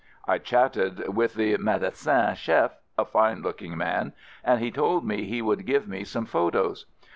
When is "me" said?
5.05-5.25, 5.87-6.03